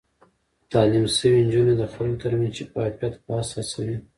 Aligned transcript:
تعليم 0.71 1.05
شوې 1.17 1.39
نجونې 1.45 1.73
د 1.77 1.83
خلکو 1.93 2.19
ترمنځ 2.23 2.53
شفاف 2.57 2.91
بحث 3.27 3.49
هڅوي. 3.57 3.97